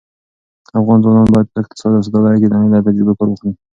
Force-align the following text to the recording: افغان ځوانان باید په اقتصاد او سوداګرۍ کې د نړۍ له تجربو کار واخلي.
افغان 0.79 0.99
ځوانان 1.03 1.27
باید 1.33 1.47
په 1.51 1.57
اقتصاد 1.61 1.91
او 1.97 2.05
سوداګرۍ 2.05 2.37
کې 2.41 2.47
د 2.49 2.53
نړۍ 2.59 2.69
له 2.71 2.85
تجربو 2.87 3.17
کار 3.17 3.27
واخلي. 3.29 3.51